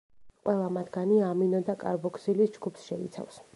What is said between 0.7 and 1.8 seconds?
მათგანი ამინო და